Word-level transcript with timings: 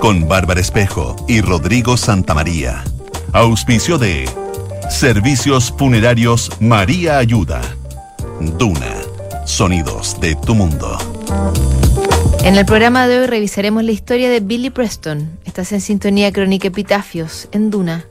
con 0.00 0.28
Bárbara 0.28 0.60
Espejo 0.60 1.16
y 1.26 1.40
Rodrigo 1.40 1.96
Santamaría. 1.96 2.84
Auspicio 3.32 3.98
de 3.98 4.28
Servicios 4.90 5.74
Funerarios 5.76 6.50
María 6.60 7.18
Ayuda. 7.18 7.60
Duna. 8.58 8.94
Sonidos 9.44 10.20
de 10.20 10.34
tu 10.36 10.54
mundo. 10.54 10.98
En 12.44 12.54
el 12.54 12.64
programa 12.64 13.08
de 13.08 13.20
hoy 13.20 13.26
revisaremos 13.26 13.82
la 13.82 13.92
historia 13.92 14.30
de 14.30 14.40
Billy 14.40 14.70
Preston. 14.70 15.30
Estás 15.44 15.72
en 15.72 15.80
sintonía 15.80 16.32
crónica 16.32 16.68
Epitafios 16.68 17.48
en 17.52 17.70
Duna. 17.70 18.04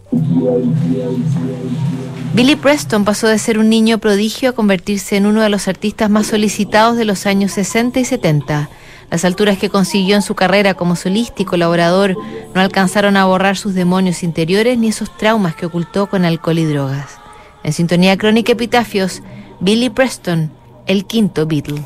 Billy 2.33 2.55
Preston 2.55 3.05
pasó 3.05 3.27
de 3.27 3.39
ser 3.39 3.57
un 3.57 3.69
niño 3.69 3.99
prodigio 3.99 4.49
a 4.49 4.53
convertirse 4.53 5.15
en 5.15 5.25
uno 5.25 5.41
de 5.41 5.49
los 5.49 5.67
artistas 5.67 6.09
más 6.09 6.27
solicitados 6.27 6.97
de 6.97 7.05
los 7.05 7.25
años 7.25 7.51
60 7.53 7.99
y 7.99 8.05
70. 8.05 8.69
Las 9.09 9.23
alturas 9.23 9.57
que 9.57 9.69
consiguió 9.69 10.15
en 10.15 10.21
su 10.21 10.35
carrera 10.35 10.73
como 10.73 10.97
solista 10.97 11.41
y 11.41 11.45
colaborador 11.45 12.17
no 12.53 12.61
alcanzaron 12.61 13.15
a 13.15 13.25
borrar 13.25 13.55
sus 13.55 13.73
demonios 13.73 14.21
interiores 14.21 14.77
ni 14.77 14.89
esos 14.89 15.15
traumas 15.17 15.55
que 15.55 15.65
ocultó 15.65 16.07
con 16.07 16.25
alcohol 16.25 16.59
y 16.59 16.65
drogas. 16.65 17.17
En 17.63 17.71
sintonía 17.71 18.17
crónica 18.17 18.51
Epitafios, 18.51 19.21
Billy 19.61 19.89
Preston, 19.89 20.51
el 20.87 21.05
quinto 21.05 21.45
Beatle. 21.45 21.81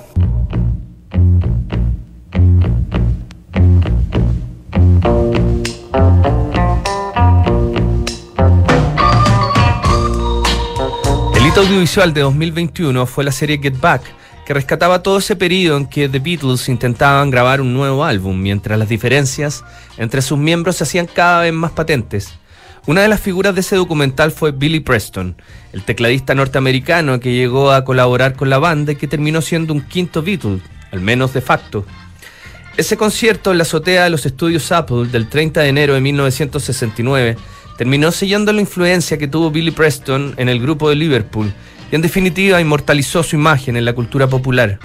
El 11.35 11.48
hito 11.48 11.62
audiovisual 11.62 12.13
de 12.13 12.22
2021 12.22 13.05
fue 13.05 13.24
la 13.24 13.32
serie 13.32 13.60
Get 13.62 13.80
Back, 13.80 14.02
que 14.45 14.54
rescataba 14.54 15.04
todo 15.04 15.20
ese 15.20 15.36
periodo 15.36 15.77
en 15.77 15.86
que 15.86 16.09
The 16.09 16.20
Beatles 16.20 16.70
intentaban 16.70 17.30
grabar 17.30 17.62
un 17.62 17.73
nuevo 17.73 18.04
álbum, 18.04 18.41
mientras 18.41 18.77
las 18.77 18.90
diferencias 18.90 19.63
entre 19.98 20.22
sus 20.22 20.38
miembros 20.38 20.77
se 20.77 20.84
hacían 20.84 21.08
cada 21.08 21.41
vez 21.41 21.54
más 21.54 21.72
patentes. 21.72 22.34
Una 22.88 23.02
de 23.02 23.08
las 23.08 23.22
figuras 23.22 23.54
de 23.54 23.62
ese 23.62 23.76
documental 23.76 24.32
fue 24.32 24.51
Billy 24.51 24.79
Preston, 24.79 25.35
el 25.71 25.84
tecladista 25.84 26.34
norteamericano 26.34 27.20
que 27.20 27.34
llegó 27.34 27.71
a 27.71 27.85
colaborar 27.85 28.35
con 28.35 28.49
la 28.49 28.57
banda 28.57 28.93
y 28.93 28.96
que 28.96 29.07
terminó 29.07 29.41
siendo 29.41 29.74
un 29.74 29.82
quinto 29.82 30.24
Beatle, 30.24 30.62
al 30.91 30.99
menos 30.99 31.32
de 31.34 31.41
facto. 31.41 31.85
Ese 32.77 32.98
concierto 32.98 33.51
en 33.51 33.60
la 33.60 33.63
azotea 33.63 34.05
de 34.05 34.10
los 34.10 34.26
estudios 34.26 34.71
Apple 34.71 35.07
del 35.12 35.29
30 35.29 35.62
de 35.62 35.70
enero 35.70 35.94
de 35.94 36.01
1969 36.01 37.38
terminó 37.77 38.12
sellando 38.12 38.51
la 38.51 38.62
influencia 38.62 39.18
que 39.18 39.27
tuvo 39.27 39.51
Billy 39.51 39.71
Preston 39.71 40.34
en 40.38 40.49
el 40.49 40.60
grupo 40.60 40.90
de 40.90 40.96
Liverpool 40.96 41.54
y 41.92 41.96
en 41.96 42.02
definitiva 42.02 42.62
inmortalizó 42.62 43.22
su 43.22 43.36
imagen 43.36 43.76
en 43.76 43.86
la 43.86 43.94
cultura 43.94 44.28
popular. 44.28 44.80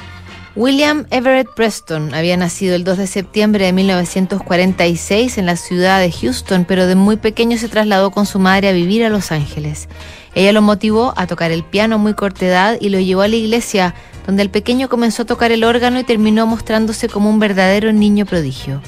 William 0.57 1.05
Everett 1.11 1.49
Preston 1.55 2.15
había 2.15 2.35
nacido 2.39 2.75
el 2.75 2.83
2 2.83 2.97
de 2.97 3.07
septiembre 3.07 3.67
de 3.67 3.75
1946 3.75 5.37
en 5.37 5.45
la 5.45 5.57
ciudad 5.57 6.01
de 6.01 6.11
Houston, 6.11 6.65
pero 6.67 6.87
de 6.87 6.95
muy 6.95 7.17
pequeño 7.17 7.59
se 7.59 7.69
trasladó 7.69 8.11
con 8.11 8.25
su 8.25 8.39
madre 8.39 8.71
a 8.71 8.73
vivir 8.73 9.05
a 9.05 9.11
Los 9.11 9.33
Ángeles. 9.33 9.87
Ella 10.35 10.53
lo 10.53 10.63
motivó 10.63 11.13
a 11.17 11.27
tocar 11.27 11.51
el 11.51 11.63
piano 11.63 11.99
muy 11.99 12.15
corta 12.15 12.47
edad 12.47 12.79
y 12.81 12.89
lo 12.89 12.99
llevó 12.99 13.21
a 13.21 13.29
la 13.29 13.37
iglesia, 13.37 13.95
donde 14.27 14.43
el 14.43 14.49
pequeño 14.49 14.89
comenzó 14.89 15.23
a 15.23 15.27
tocar 15.27 15.53
el 15.53 15.63
órgano 15.63 16.01
y 16.01 16.05
terminó 16.05 16.47
mostrándose 16.47 17.11
como 17.11 17.29
un 17.29 17.39
verdadero 17.39 17.93
niño 17.93 18.25
prodigio. 18.25 18.81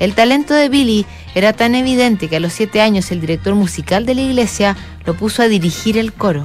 El 0.00 0.16
talento 0.16 0.54
de 0.54 0.68
Billy 0.68 1.06
era 1.36 1.52
tan 1.52 1.76
evidente 1.76 2.28
que 2.28 2.36
a 2.36 2.40
los 2.40 2.52
siete 2.52 2.80
años 2.80 3.12
el 3.12 3.20
director 3.20 3.54
musical 3.54 4.06
de 4.06 4.16
la 4.16 4.22
iglesia 4.22 4.76
lo 5.06 5.14
puso 5.14 5.42
a 5.42 5.48
dirigir 5.48 5.98
el 5.98 6.12
coro. 6.12 6.44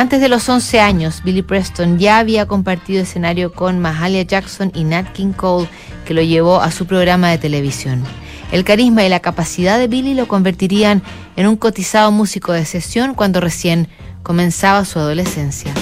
Antes 0.00 0.22
de 0.22 0.30
los 0.30 0.48
11 0.48 0.80
años, 0.80 1.20
Billy 1.22 1.42
Preston 1.42 1.98
ya 1.98 2.20
había 2.20 2.46
compartido 2.46 3.02
escenario 3.02 3.52
con 3.52 3.80
Mahalia 3.80 4.22
Jackson 4.22 4.72
y 4.74 4.84
Nat 4.84 5.12
King 5.12 5.34
Cole, 5.34 5.68
que 6.06 6.14
lo 6.14 6.22
llevó 6.22 6.62
a 6.62 6.70
su 6.70 6.86
programa 6.86 7.28
de 7.28 7.36
televisión. 7.36 8.02
El 8.50 8.64
carisma 8.64 9.04
y 9.04 9.10
la 9.10 9.20
capacidad 9.20 9.78
de 9.78 9.88
Billy 9.88 10.14
lo 10.14 10.26
convertirían 10.26 11.02
en 11.36 11.46
un 11.46 11.56
cotizado 11.56 12.12
músico 12.12 12.54
de 12.54 12.64
sesión 12.64 13.12
cuando 13.12 13.42
recién 13.42 13.88
comenzaba 14.22 14.86
su 14.86 14.98
adolescencia. 14.98 15.74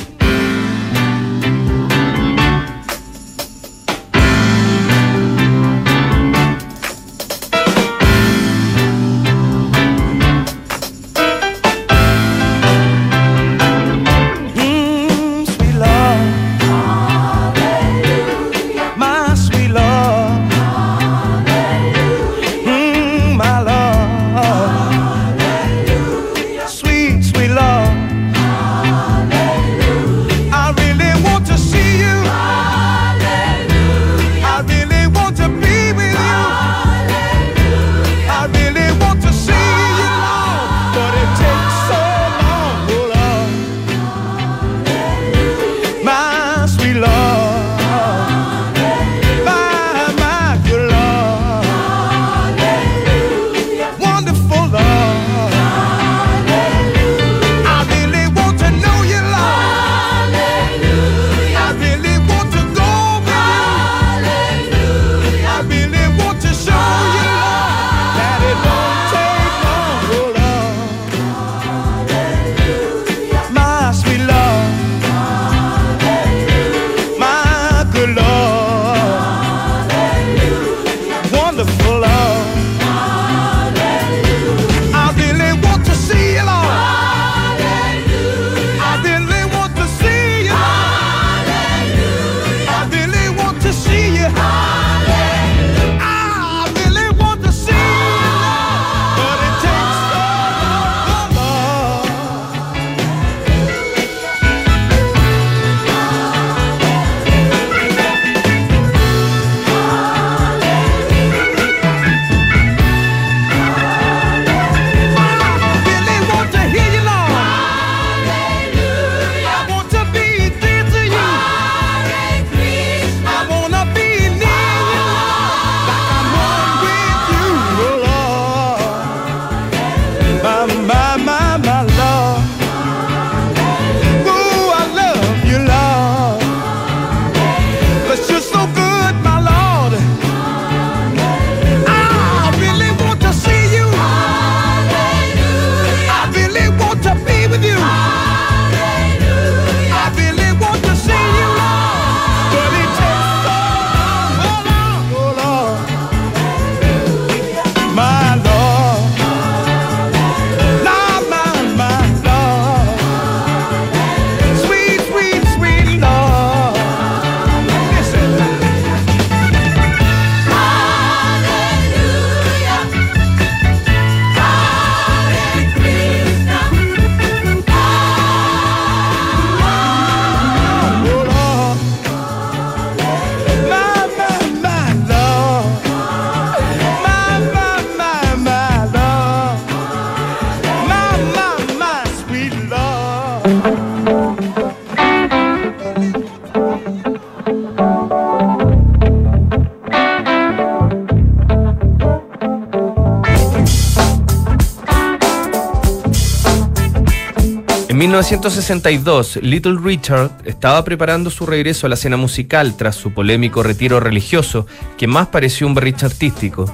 1962, 208.29 209.37
Little 209.37 209.79
Richard 209.83 210.31
estaba 210.45 210.85
preparando 210.85 211.31
su 211.31 211.47
regreso 211.47 211.87
a 211.87 211.89
la 211.89 211.95
escena 211.95 212.19
musical 212.19 212.77
tras 212.77 212.95
su 212.95 213.15
polémico 213.15 213.63
retiro 213.63 214.01
religioso, 214.01 214.67
que 214.99 215.07
más 215.07 215.29
pareció 215.29 215.67
un 215.67 215.73
berriche 215.73 216.05
artístico. 216.05 216.71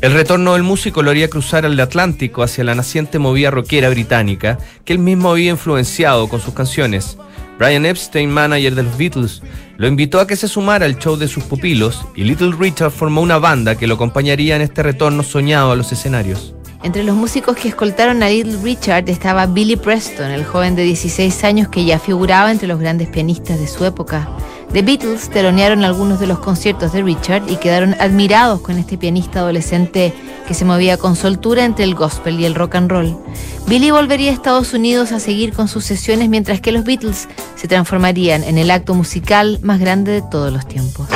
El 0.00 0.12
retorno 0.12 0.52
del 0.52 0.62
músico 0.62 1.02
lo 1.02 1.10
haría 1.10 1.28
cruzar 1.28 1.64
el 1.64 1.80
Atlántico 1.80 2.44
hacia 2.44 2.62
la 2.62 2.76
naciente 2.76 3.18
movida 3.18 3.50
rockera 3.50 3.88
británica 3.88 4.56
que 4.84 4.92
él 4.92 5.00
mismo 5.00 5.32
había 5.32 5.50
influenciado 5.50 6.28
con 6.28 6.40
sus 6.40 6.54
canciones. 6.54 7.18
Brian 7.58 7.86
Epstein, 7.86 8.30
manager 8.30 8.76
de 8.76 8.84
los 8.84 8.96
Beatles, 8.96 9.42
lo 9.76 9.88
invitó 9.88 10.20
a 10.20 10.28
que 10.28 10.36
se 10.36 10.46
sumara 10.46 10.86
al 10.86 11.00
show 11.00 11.16
de 11.16 11.26
sus 11.26 11.42
pupilos 11.42 12.06
y 12.14 12.22
Little 12.22 12.54
Richard 12.56 12.92
formó 12.92 13.20
una 13.20 13.38
banda 13.38 13.74
que 13.74 13.88
lo 13.88 13.96
acompañaría 13.96 14.54
en 14.54 14.62
este 14.62 14.84
retorno 14.84 15.24
soñado 15.24 15.72
a 15.72 15.76
los 15.76 15.90
escenarios. 15.90 16.54
Entre 16.84 17.02
los 17.02 17.16
músicos 17.16 17.56
que 17.56 17.68
escoltaron 17.68 18.22
a 18.22 18.28
Little 18.28 18.58
Richard 18.62 19.08
estaba 19.08 19.46
Billy 19.46 19.74
Preston, 19.74 20.30
el 20.30 20.44
joven 20.44 20.76
de 20.76 20.82
16 20.82 21.42
años 21.42 21.68
que 21.68 21.86
ya 21.86 21.98
figuraba 21.98 22.50
entre 22.52 22.68
los 22.68 22.78
grandes 22.78 23.08
pianistas 23.08 23.58
de 23.58 23.66
su 23.66 23.86
época. 23.86 24.28
The 24.70 24.82
Beatles 24.82 25.30
telonearon 25.30 25.82
algunos 25.82 26.20
de 26.20 26.26
los 26.26 26.40
conciertos 26.40 26.92
de 26.92 27.02
Richard 27.02 27.44
y 27.48 27.56
quedaron 27.56 27.94
admirados 28.00 28.60
con 28.60 28.76
este 28.76 28.98
pianista 28.98 29.40
adolescente 29.40 30.12
que 30.46 30.52
se 30.52 30.66
movía 30.66 30.98
con 30.98 31.16
soltura 31.16 31.64
entre 31.64 31.84
el 31.84 31.94
gospel 31.94 32.38
y 32.38 32.44
el 32.44 32.54
rock 32.54 32.74
and 32.74 32.90
roll. 32.90 33.16
Billy 33.66 33.90
volvería 33.90 34.30
a 34.30 34.34
Estados 34.34 34.74
Unidos 34.74 35.10
a 35.12 35.20
seguir 35.20 35.54
con 35.54 35.68
sus 35.68 35.86
sesiones 35.86 36.28
mientras 36.28 36.60
que 36.60 36.70
los 36.70 36.84
Beatles 36.84 37.30
se 37.56 37.66
transformarían 37.66 38.44
en 38.44 38.58
el 38.58 38.70
acto 38.70 38.92
musical 38.92 39.58
más 39.62 39.80
grande 39.80 40.12
de 40.12 40.22
todos 40.22 40.52
los 40.52 40.68
tiempos. 40.68 41.08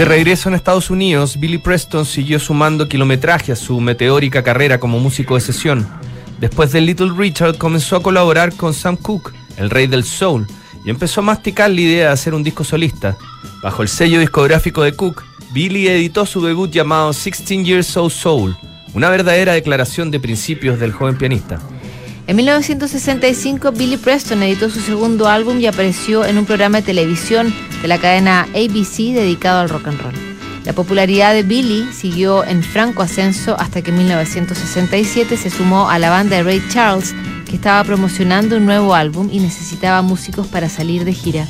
De 0.00 0.06
regreso 0.06 0.48
en 0.48 0.54
Estados 0.54 0.88
Unidos, 0.88 1.38
Billy 1.38 1.58
Preston 1.58 2.06
siguió 2.06 2.38
sumando 2.38 2.88
kilometraje 2.88 3.52
a 3.52 3.54
su 3.54 3.78
meteórica 3.82 4.42
carrera 4.42 4.80
como 4.80 4.98
músico 4.98 5.34
de 5.34 5.42
sesión. 5.42 5.86
Después 6.40 6.72
de 6.72 6.80
Little 6.80 7.12
Richard 7.14 7.58
comenzó 7.58 7.96
a 7.96 8.02
colaborar 8.02 8.54
con 8.54 8.72
Sam 8.72 8.96
Cooke, 8.96 9.34
el 9.58 9.68
rey 9.68 9.88
del 9.88 10.04
soul, 10.04 10.46
y 10.86 10.88
empezó 10.88 11.20
a 11.20 11.24
masticar 11.24 11.68
la 11.68 11.82
idea 11.82 12.06
de 12.06 12.12
hacer 12.14 12.32
un 12.32 12.42
disco 12.42 12.64
solista. 12.64 13.18
Bajo 13.62 13.82
el 13.82 13.88
sello 13.88 14.20
discográfico 14.20 14.82
de 14.82 14.96
Cooke, 14.96 15.22
Billy 15.52 15.88
editó 15.88 16.24
su 16.24 16.42
debut 16.42 16.70
llamado 16.70 17.12
16 17.12 17.62
Years 17.66 17.94
Old 17.98 18.10
Soul, 18.10 18.56
una 18.94 19.10
verdadera 19.10 19.52
declaración 19.52 20.10
de 20.10 20.18
principios 20.18 20.80
del 20.80 20.92
joven 20.92 21.18
pianista. 21.18 21.60
En 22.30 22.36
1965, 22.36 23.72
Billy 23.72 23.96
Preston 23.96 24.44
editó 24.44 24.70
su 24.70 24.78
segundo 24.80 25.26
álbum 25.26 25.58
y 25.58 25.66
apareció 25.66 26.24
en 26.24 26.38
un 26.38 26.46
programa 26.46 26.78
de 26.78 26.86
televisión 26.86 27.52
de 27.82 27.88
la 27.88 27.98
cadena 27.98 28.42
ABC 28.54 29.12
dedicado 29.12 29.58
al 29.58 29.68
rock 29.68 29.88
and 29.88 30.00
roll. 30.00 30.14
La 30.64 30.72
popularidad 30.72 31.34
de 31.34 31.42
Billy 31.42 31.92
siguió 31.92 32.44
en 32.44 32.62
franco 32.62 33.02
ascenso 33.02 33.56
hasta 33.58 33.82
que 33.82 33.90
en 33.90 33.98
1967 33.98 35.36
se 35.36 35.50
sumó 35.50 35.90
a 35.90 35.98
la 35.98 36.08
banda 36.08 36.36
de 36.36 36.44
Ray 36.44 36.62
Charles, 36.68 37.16
que 37.48 37.56
estaba 37.56 37.82
promocionando 37.82 38.58
un 38.58 38.66
nuevo 38.66 38.94
álbum 38.94 39.28
y 39.32 39.40
necesitaba 39.40 40.00
músicos 40.00 40.46
para 40.46 40.68
salir 40.68 41.04
de 41.04 41.14
gira. 41.14 41.48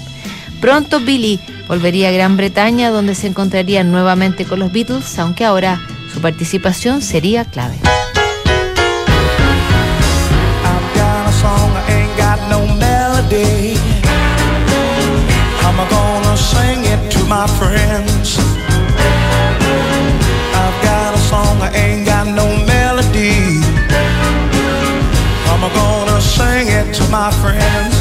Pronto 0.63 0.99
Billy 0.99 1.41
volvería 1.69 2.09
a 2.09 2.13
Gran 2.13 2.39
Bretaña, 2.39 2.89
donde 2.89 3.15
se 3.15 3.27
encontraría 3.27 3.85
nuevamente 3.85 4.47
con 4.47 4.61
los 4.61 4.73
Beatles, 4.73 5.19
aunque 5.19 5.45
ahora 5.45 5.79
su 6.11 6.23
participación 6.23 7.03
sería 7.03 7.45
clave. 7.45 7.77
Melody. 13.31 13.75
How 15.61 15.71
am 15.71 15.81
I 15.81 15.89
gonna 15.89 16.37
sing 16.37 16.85
it 16.85 17.11
to 17.13 17.25
my 17.25 17.47
friends? 17.47 18.39
I've 20.55 20.83
got 20.83 21.15
a 21.15 21.19
song, 21.19 21.61
I 21.61 21.71
ain't 21.75 22.07
got 22.07 22.27
no 22.27 22.47
melody. 22.67 23.61
Am 25.51 25.63
gonna 25.75 26.21
sing 26.21 26.69
it 26.69 26.95
to 26.95 27.05
my 27.11 27.31
friends? 27.43 27.95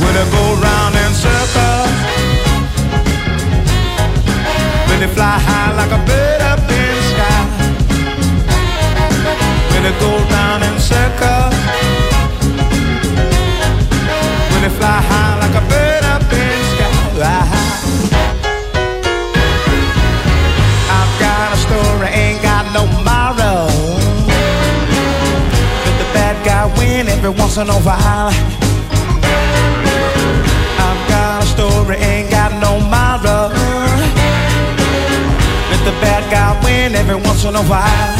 When 0.00 0.14
I 0.16 0.24
go 0.36 0.44
round 0.66 0.94
in 0.96 1.12
circles, 1.12 1.92
when 4.88 5.00
they 5.00 5.10
fly 5.14 5.38
high 5.38 5.72
like 5.76 5.92
a 5.92 6.00
bird 6.06 6.40
up 6.40 6.60
in 6.60 6.94
the 6.98 7.04
sky. 7.12 7.40
When 9.72 9.84
it 9.86 9.98
go 10.00 10.12
down 10.28 10.62
in 10.62 10.78
circles 10.80 11.09
a 27.68 27.80
while. 27.82 28.32
I've 30.80 31.08
got 31.08 31.42
a 31.42 31.46
story, 31.46 31.96
ain't 31.96 32.30
got 32.30 32.52
no 32.52 32.80
moral. 32.80 33.50
Let 35.68 35.82
the 35.84 35.92
bad 36.00 36.24
guy 36.30 36.56
win 36.64 36.94
every 36.94 37.16
once 37.16 37.44
in 37.44 37.54
a 37.54 37.62
while. 37.64 38.16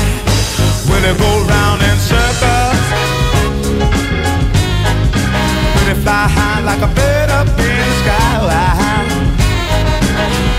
When 0.90 1.04
it 1.04 1.16
go 1.16 1.30
round 1.48 1.80
in 1.80 1.96
circles. 1.96 2.84
When 5.74 5.86
it 5.92 5.98
fly 6.04 6.28
high 6.36 6.60
like 6.60 6.82
a 6.82 6.90
bird 6.92 7.30
up 7.30 7.48
in 7.48 7.74
the 7.80 7.90
sky. 8.02 8.30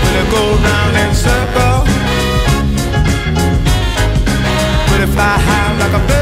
When 0.02 0.14
it 0.22 0.28
go 0.34 0.42
round 0.66 0.96
in 1.02 1.14
circles. 1.14 1.88
When 4.90 5.00
it 5.06 5.10
fly 5.14 5.36
high 5.46 5.72
like 5.78 5.94
a 6.02 6.06
bird 6.08 6.21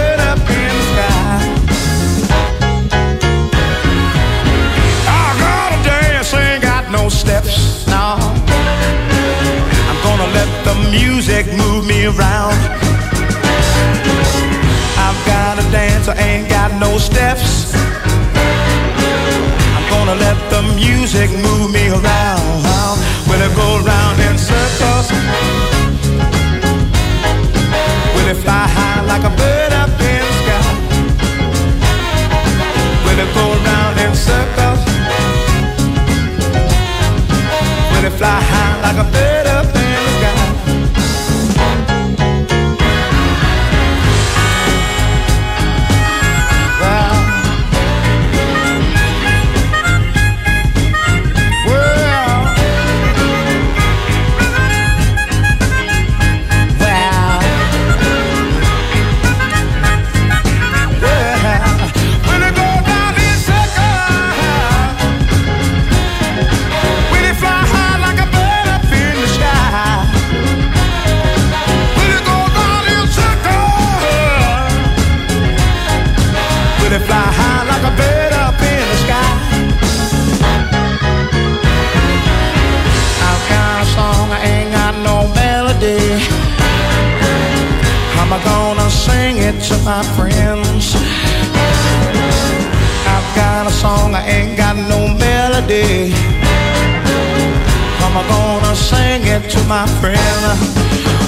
the 20.60 20.74
music 20.74 21.30
move 21.30 21.70
me 21.72 21.88
around. 21.88 22.98
When 23.28 23.40
it 23.40 23.54
go 23.56 23.68
round 23.90 24.18
in 24.20 24.36
circles. 24.36 25.08
When 28.14 28.26
it 28.32 28.38
fly 28.44 28.64
high 28.76 29.02
like 29.12 29.24
a 29.24 29.32
bird 29.40 29.72
up 29.72 29.90
in 30.12 30.22
the 30.28 30.34
sky. 30.40 30.68
When 33.04 33.16
it 33.24 33.30
go 33.38 33.46
round 33.68 33.96
in 34.04 34.12
circles. 34.14 34.80
When 37.92 38.04
it 38.04 38.14
fly 38.20 38.38
high 38.52 38.76
like 38.82 38.98
a 39.06 39.10
bird 39.10 39.49
How 98.12 98.18
am 98.18 98.26
I 98.26 98.28
gonna 98.28 98.74
sing 98.74 99.22
it 99.24 99.48
to 99.50 99.64
my 99.68 99.86
friend? 100.00 100.18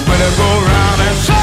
When 0.05 0.19
it 0.19 0.37
go 0.37 0.49
round 0.67 1.01
and 1.01 1.17
circle. 1.17 1.42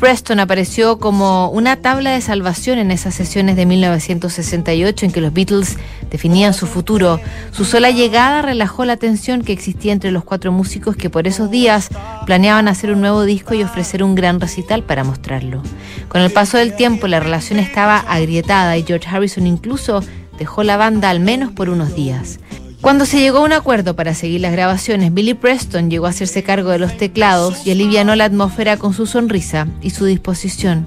Preston 0.00 0.40
apareció 0.40 0.98
como 0.98 1.50
una 1.50 1.76
tabla 1.76 2.12
de 2.12 2.22
salvación 2.22 2.78
en 2.78 2.90
esas 2.90 3.14
sesiones 3.14 3.54
de 3.54 3.66
1968 3.66 5.04
en 5.04 5.12
que 5.12 5.20
los 5.20 5.34
Beatles 5.34 5.76
definían 6.10 6.54
su 6.54 6.66
futuro. 6.66 7.20
Su 7.52 7.66
sola 7.66 7.90
llegada 7.90 8.40
relajó 8.40 8.86
la 8.86 8.96
tensión 8.96 9.42
que 9.42 9.52
existía 9.52 9.92
entre 9.92 10.10
los 10.10 10.24
cuatro 10.24 10.52
músicos 10.52 10.96
que 10.96 11.10
por 11.10 11.28
esos 11.28 11.50
días 11.50 11.90
planeaban 12.24 12.66
hacer 12.66 12.92
un 12.92 13.02
nuevo 13.02 13.24
disco 13.24 13.52
y 13.52 13.62
ofrecer 13.62 14.02
un 14.02 14.14
gran 14.14 14.40
recital 14.40 14.82
para 14.84 15.04
mostrarlo. 15.04 15.62
Con 16.08 16.22
el 16.22 16.32
paso 16.32 16.56
del 16.56 16.74
tiempo 16.74 17.06
la 17.06 17.20
relación 17.20 17.58
estaba 17.58 17.98
agrietada 17.98 18.78
y 18.78 18.84
George 18.84 19.06
Harrison 19.06 19.46
incluso 19.46 20.02
dejó 20.38 20.62
la 20.62 20.78
banda 20.78 21.10
al 21.10 21.20
menos 21.20 21.52
por 21.52 21.68
unos 21.68 21.94
días. 21.94 22.40
Cuando 22.80 23.04
se 23.04 23.20
llegó 23.20 23.38
a 23.38 23.42
un 23.42 23.52
acuerdo 23.52 23.94
para 23.94 24.14
seguir 24.14 24.40
las 24.40 24.52
grabaciones, 24.52 25.12
Billy 25.12 25.34
Preston 25.34 25.90
llegó 25.90 26.06
a 26.06 26.10
hacerse 26.10 26.42
cargo 26.42 26.70
de 26.70 26.78
los 26.78 26.96
teclados 26.96 27.66
y 27.66 27.72
alivianó 27.72 28.16
la 28.16 28.24
atmósfera 28.24 28.78
con 28.78 28.94
su 28.94 29.04
sonrisa 29.04 29.68
y 29.82 29.90
su 29.90 30.06
disposición. 30.06 30.86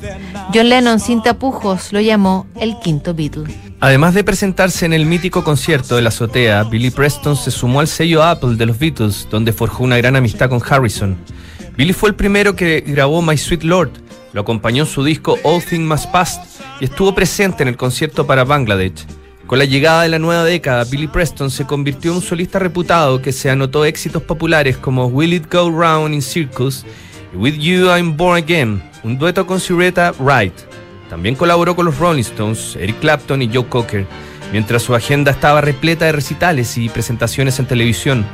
John 0.53 0.69
Lennon, 0.69 0.99
sin 0.99 1.21
tapujos, 1.21 1.93
lo 1.93 2.01
llamó 2.01 2.47
el 2.59 2.79
quinto 2.79 3.13
Beatle. 3.13 3.53
Además 3.79 4.15
de 4.15 4.23
presentarse 4.23 4.87
en 4.87 4.93
el 4.93 5.05
mítico 5.05 5.43
concierto 5.43 5.95
de 5.95 6.01
la 6.01 6.09
azotea, 6.09 6.63
Billy 6.63 6.89
Preston 6.89 7.35
se 7.35 7.51
sumó 7.51 7.79
al 7.79 7.87
sello 7.87 8.23
Apple 8.23 8.55
de 8.55 8.65
los 8.65 8.79
Beatles, 8.79 9.27
donde 9.29 9.53
forjó 9.53 9.83
una 9.83 9.97
gran 9.97 10.15
amistad 10.15 10.49
con 10.49 10.61
Harrison. 10.67 11.15
Billy 11.77 11.93
fue 11.93 12.09
el 12.09 12.15
primero 12.15 12.55
que 12.55 12.81
grabó 12.81 13.21
My 13.21 13.37
Sweet 13.37 13.63
Lord, 13.63 13.91
lo 14.33 14.41
acompañó 14.41 14.83
en 14.83 14.89
su 14.89 15.03
disco 15.03 15.37
All 15.43 15.63
Things 15.63 15.87
Must 15.87 16.05
Pass 16.07 16.41
y 16.79 16.85
estuvo 16.85 17.13
presente 17.13 17.61
en 17.61 17.69
el 17.69 17.77
concierto 17.77 18.25
para 18.25 18.43
Bangladesh. 18.43 19.05
Con 19.47 19.59
la 19.59 19.65
llegada 19.65 20.03
de 20.03 20.09
la 20.09 20.19
nueva 20.19 20.45
década, 20.45 20.85
Billy 20.85 21.07
Preston 21.07 21.51
se 21.51 21.65
convirtió 21.65 22.11
en 22.11 22.17
un 22.17 22.23
solista 22.23 22.59
reputado 22.59 23.21
que 23.21 23.33
se 23.33 23.49
anotó 23.49 23.83
éxitos 23.83 24.23
populares 24.23 24.77
como 24.77 25.07
Will 25.07 25.33
It 25.33 25.51
Go 25.51 25.69
Round 25.69 26.13
in 26.13 26.21
Circus 26.21 26.85
y 27.33 27.37
With 27.37 27.55
You 27.55 27.87
I'm 27.87 28.15
Born 28.15 28.41
Again, 28.41 28.81
un 29.03 29.17
dueto 29.17 29.45
con 29.45 29.59
Sureta 29.59 30.13
Wright. 30.17 30.53
También 31.09 31.35
colaboró 31.35 31.75
con 31.75 31.85
los 31.85 31.97
Rolling 31.97 32.21
Stones, 32.21 32.77
Eric 32.79 32.99
Clapton 32.99 33.41
y 33.41 33.49
Joe 33.53 33.67
Cocker, 33.67 34.07
mientras 34.53 34.81
su 34.81 34.95
agenda 34.95 35.31
estaba 35.31 35.59
repleta 35.59 36.05
de 36.05 36.13
recitales 36.13 36.77
y 36.77 36.87
presentaciones 36.87 37.59
en 37.59 37.65
televisión. 37.65 38.25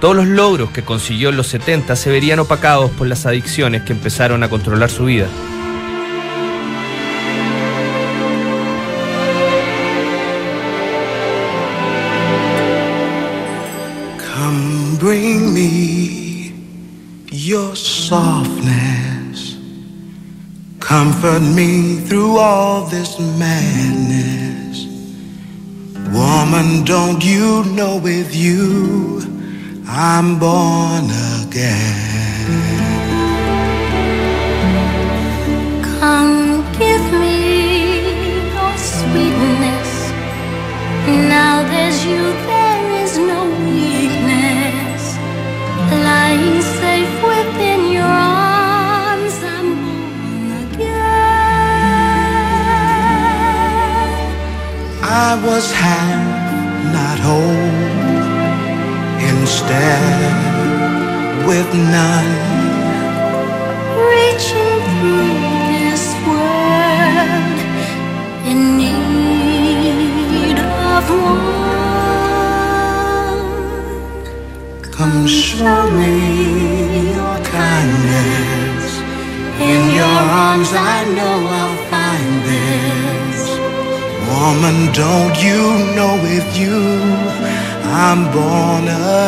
Todos 0.00 0.16
los 0.16 0.26
logros 0.26 0.70
que 0.70 0.82
consiguió 0.82 1.28
en 1.28 1.36
los 1.36 1.48
70 1.48 1.94
se 1.94 2.10
verían 2.10 2.38
opacados 2.38 2.90
por 2.92 3.06
las 3.06 3.26
adicciones 3.26 3.82
que 3.82 3.92
empezaron 3.92 4.42
a 4.42 4.48
controlar 4.48 4.88
su 4.88 5.04
vida. 5.04 5.26
Me 15.58 16.52
your 17.30 17.74
softness. 17.74 19.38
Comfort 20.78 21.40
me 21.58 21.96
through 22.06 22.38
all 22.38 22.86
this 22.86 23.18
madness. 23.42 24.76
Woman, 26.18 26.84
don't 26.84 27.22
you 27.24 27.64
know 27.76 27.94
with 27.98 28.30
you 28.34 28.58
I'm 29.88 30.38
born 30.38 31.04
again? 31.40 32.50
Come 35.98 36.36
give 36.82 37.04
me 37.22 37.38
your 38.54 38.74
sweetness. 38.92 39.90
Now 41.34 41.54
there's 41.70 42.04
you, 42.04 42.22
there 42.46 42.57
Safe 46.08 47.16
within 47.22 47.80
your 47.92 48.04
arms, 48.04 49.36
I'm 49.54 49.68
born 49.82 50.48
again. 50.64 50.98
I 55.02 55.30
was 55.46 55.66
half, 55.72 56.22
not 56.96 57.18
whole. 57.26 57.68
Instead, 59.30 60.34
with 61.46 61.70
none, 61.74 62.32
show 75.58 75.90
me 75.90 77.10
your 77.18 77.36
kindness. 77.42 78.86
In 79.70 79.82
your 80.00 80.20
arms, 80.46 80.70
I 80.72 81.04
know 81.16 81.36
I'll 81.60 81.80
find 81.92 82.32
this. 82.50 83.40
Woman, 84.30 84.78
don't 84.92 85.36
you 85.46 85.60
know 85.96 86.14
with 86.22 86.48
you 86.56 86.78
I'm 88.04 88.20
born 88.30 88.84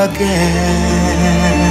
again? 0.07 1.70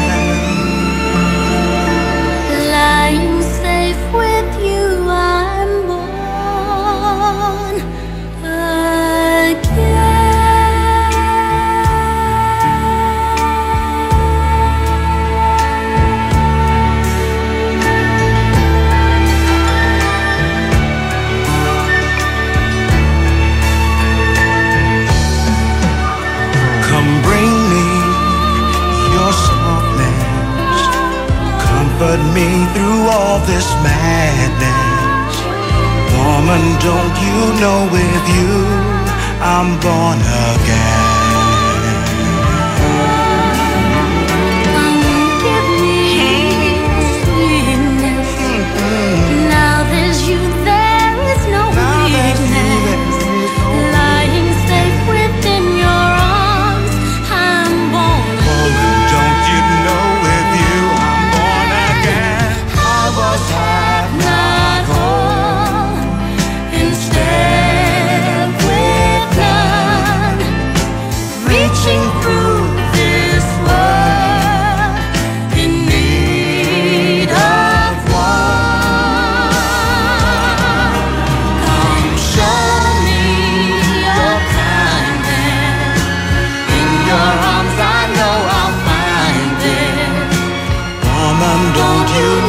You 92.20 92.49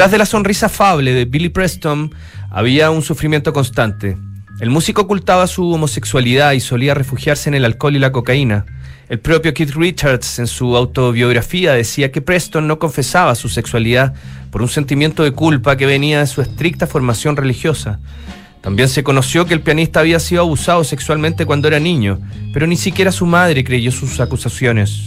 Detrás 0.00 0.12
de 0.12 0.18
la 0.18 0.24
sonrisa 0.24 0.64
afable 0.64 1.12
de 1.12 1.26
Billy 1.26 1.50
Preston 1.50 2.14
había 2.50 2.90
un 2.90 3.02
sufrimiento 3.02 3.52
constante. 3.52 4.16
El 4.58 4.70
músico 4.70 5.02
ocultaba 5.02 5.46
su 5.46 5.70
homosexualidad 5.70 6.52
y 6.52 6.60
solía 6.60 6.94
refugiarse 6.94 7.50
en 7.50 7.54
el 7.54 7.66
alcohol 7.66 7.96
y 7.96 7.98
la 7.98 8.10
cocaína. 8.10 8.64
El 9.10 9.18
propio 9.20 9.52
Keith 9.52 9.74
Richards 9.74 10.38
en 10.38 10.46
su 10.46 10.74
autobiografía 10.74 11.74
decía 11.74 12.10
que 12.10 12.22
Preston 12.22 12.66
no 12.66 12.78
confesaba 12.78 13.34
su 13.34 13.50
sexualidad 13.50 14.14
por 14.50 14.62
un 14.62 14.70
sentimiento 14.70 15.22
de 15.22 15.32
culpa 15.32 15.76
que 15.76 15.84
venía 15.84 16.20
de 16.20 16.26
su 16.26 16.40
estricta 16.40 16.86
formación 16.86 17.36
religiosa. 17.36 18.00
También 18.62 18.88
se 18.88 19.04
conoció 19.04 19.44
que 19.44 19.52
el 19.52 19.60
pianista 19.60 20.00
había 20.00 20.18
sido 20.18 20.40
abusado 20.40 20.82
sexualmente 20.82 21.44
cuando 21.44 21.68
era 21.68 21.78
niño, 21.78 22.20
pero 22.54 22.66
ni 22.66 22.78
siquiera 22.78 23.12
su 23.12 23.26
madre 23.26 23.64
creyó 23.64 23.92
sus 23.92 24.18
acusaciones. 24.18 24.98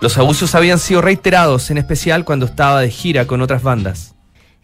Los 0.00 0.16
abusos 0.18 0.54
habían 0.54 0.78
sido 0.78 1.02
reiterados, 1.02 1.68
en 1.72 1.78
especial 1.78 2.24
cuando 2.24 2.46
estaba 2.46 2.80
de 2.80 2.92
gira 2.92 3.26
con 3.26 3.42
otras 3.42 3.64
bandas. 3.64 4.15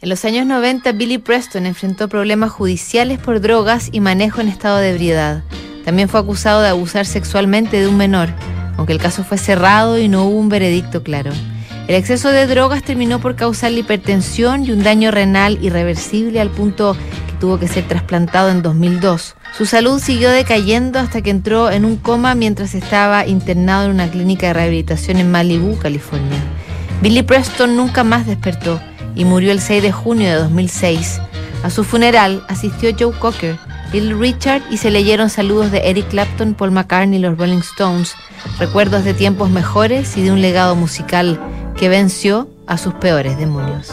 En 0.03 0.09
los 0.09 0.25
años 0.25 0.47
90, 0.47 0.91
Billy 0.91 1.19
Preston 1.19 1.65
enfrentó 1.65 2.09
problemas 2.09 2.51
judiciales 2.51 3.21
por 3.21 3.41
drogas 3.41 3.89
y 3.93 4.01
manejo 4.01 4.41
en 4.41 4.49
estado 4.49 4.79
de 4.79 4.91
ebriedad. 4.91 5.45
También 5.85 6.09
fue 6.09 6.19
acusado 6.19 6.61
de 6.61 6.71
abusar 6.71 7.07
sexualmente 7.07 7.81
de 7.81 7.87
un 7.87 7.97
menor, 7.97 8.31
aunque 8.77 8.95
el 8.95 8.99
caso 8.99 9.23
fue 9.23 9.39
cerrado 9.39 10.01
y 10.01 10.09
no 10.09 10.25
hubo 10.25 10.41
un 10.41 10.49
veredicto 10.49 11.05
claro. 11.05 11.31
El 11.87 11.95
exceso 11.95 12.31
de 12.31 12.49
drogas 12.49 12.83
terminó 12.83 13.21
por 13.21 13.37
causarle 13.37 13.79
hipertensión 13.79 14.65
y 14.65 14.73
un 14.73 14.83
daño 14.83 15.13
renal 15.13 15.57
irreversible 15.63 16.41
al 16.41 16.51
punto 16.51 16.97
que 17.29 17.33
tuvo 17.39 17.61
que 17.61 17.69
ser 17.69 17.87
trasplantado 17.87 18.51
en 18.51 18.61
2002. 18.61 19.37
Su 19.57 19.67
salud 19.67 20.01
siguió 20.01 20.31
decayendo 20.31 20.99
hasta 20.99 21.23
que 21.23 21.31
entró 21.31 21.71
en 21.71 21.85
un 21.85 21.95
coma 21.97 22.35
mientras 22.35 22.75
estaba 22.75 23.25
internado 23.25 23.85
en 23.85 23.93
una 23.93 24.11
clínica 24.11 24.49
de 24.49 24.55
rehabilitación 24.55 25.19
en 25.19 25.31
Malibu, 25.31 25.79
California. 25.79 26.41
Billy 27.03 27.23
Preston 27.23 27.77
nunca 27.77 28.03
más 28.03 28.27
despertó 28.27 28.81
y 29.15 29.25
murió 29.25 29.53
el 29.53 29.61
6 29.61 29.83
de 29.83 29.93
junio 29.93 30.29
de 30.29 30.35
2006. 30.35 31.21
A 31.63 31.71
su 31.71 31.85
funeral 31.85 32.45
asistió 32.49 32.91
Joe 32.99 33.13
Cocker, 33.19 33.57
Little 33.93 34.15
Richard 34.15 34.63
y 34.71 34.79
se 34.79 34.91
leyeron 34.91 35.31
saludos 35.31 35.71
de 35.71 35.91
Eric 35.91 36.09
Clapton, 36.09 36.55
Paul 36.55 36.71
McCartney 36.71 37.19
y 37.19 37.23
los 37.23 37.37
Rolling 37.39 37.59
Stones, 37.59 38.15
recuerdos 38.59 39.05
de 39.05 39.15
tiempos 39.15 39.51
mejores 39.51 40.17
y 40.17 40.23
de 40.23 40.33
un 40.33 40.41
legado 40.41 40.75
musical 40.75 41.39
que 41.77 41.89
venció 41.89 42.49
a 42.67 42.79
sus 42.79 42.95
peores 42.95 43.37
demonios. 43.37 43.93